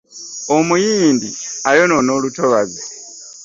[0.55, 1.29] Omuyindi
[1.69, 2.81] ayonona olutobazi.